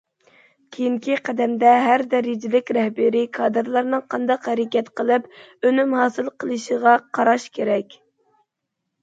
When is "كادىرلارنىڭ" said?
3.39-4.03